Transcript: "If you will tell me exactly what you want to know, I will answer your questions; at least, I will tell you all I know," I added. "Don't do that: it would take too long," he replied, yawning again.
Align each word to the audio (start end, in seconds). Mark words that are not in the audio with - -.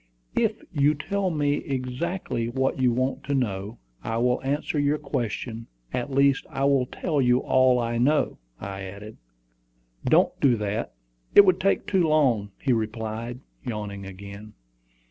"If 0.33 0.63
you 0.73 0.93
will 0.97 0.97
tell 0.97 1.29
me 1.29 1.57
exactly 1.57 2.49
what 2.49 2.79
you 2.81 2.91
want 2.91 3.23
to 3.25 3.35
know, 3.35 3.77
I 4.03 4.17
will 4.17 4.41
answer 4.41 4.79
your 4.79 4.97
questions; 4.97 5.67
at 5.93 6.09
least, 6.11 6.43
I 6.49 6.63
will 6.65 6.87
tell 6.87 7.21
you 7.21 7.37
all 7.37 7.77
I 7.77 7.99
know," 7.99 8.39
I 8.59 8.81
added. 8.81 9.17
"Don't 10.03 10.33
do 10.39 10.55
that: 10.57 10.93
it 11.35 11.45
would 11.45 11.59
take 11.59 11.85
too 11.85 12.01
long," 12.07 12.49
he 12.59 12.73
replied, 12.73 13.41
yawning 13.63 14.07
again. 14.07 14.53